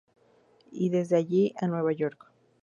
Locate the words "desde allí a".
0.89-1.67